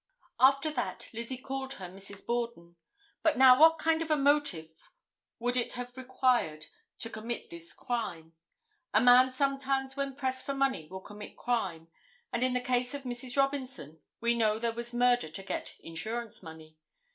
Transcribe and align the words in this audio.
After 0.39 0.71
that 0.71 1.11
Lizzie 1.13 1.37
called 1.37 1.73
her 1.73 1.87
Mrs. 1.87 2.25
Borden. 2.25 2.75
But 3.21 3.37
now 3.37 3.59
what 3.59 3.77
kind 3.77 4.01
of 4.01 4.09
a 4.09 4.15
motive 4.17 4.89
would 5.37 5.55
it 5.55 5.73
have 5.73 5.95
required 5.95 6.65
to 6.97 7.09
commit 7.11 7.51
this 7.51 7.71
crime. 7.71 8.33
A 8.95 8.99
man 8.99 9.31
sometimes 9.31 9.95
when 9.95 10.15
pressed 10.15 10.43
for 10.43 10.55
money 10.55 10.87
will 10.87 11.01
commit 11.01 11.37
crime, 11.37 11.87
and 12.33 12.41
in 12.41 12.53
the 12.53 12.61
case 12.61 12.95
of 12.95 13.03
Mrs. 13.03 13.37
Robinson 13.37 13.99
we 14.19 14.33
know 14.33 14.57
there 14.57 14.71
was 14.71 14.91
murder 14.91 15.29
to 15.29 15.43
get 15.43 15.73
insurance 15.81 16.41
money. 16.41 16.77